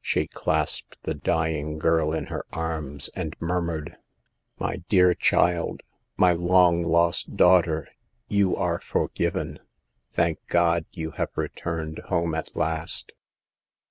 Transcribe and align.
She 0.00 0.26
clasped 0.28 0.96
the 1.02 1.12
dying 1.12 1.78
girl 1.78 2.10
in 2.14 2.28
her 2.28 2.46
arms 2.54 3.10
and 3.14 3.36
murmured:" 3.38 3.98
My 4.58 4.76
dear 4.88 5.12
child, 5.12 5.82
my 6.16 6.32
long 6.32 6.82
lost 6.82 7.36
daughter, 7.36 7.88
you 8.26 8.56
are 8.56 8.80
forgiven. 8.80 9.58
Thank 10.10 10.38
God, 10.46 10.86
you 10.92 11.10
have 11.10 11.36
re 11.36 11.50
turned 11.50 11.98
home 12.08 12.34
at 12.34 12.56
last. 12.56 13.12